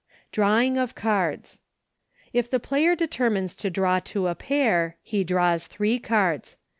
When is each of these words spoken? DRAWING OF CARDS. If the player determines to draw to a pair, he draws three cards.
DRAWING 0.31 0.79
OF 0.79 0.95
CARDS. 0.95 1.61
If 2.33 2.49
the 2.49 2.59
player 2.59 2.95
determines 2.95 3.53
to 3.53 3.69
draw 3.69 3.99
to 3.99 4.29
a 4.29 4.33
pair, 4.33 4.97
he 5.03 5.23
draws 5.23 5.67
three 5.67 5.99
cards. 5.99 6.57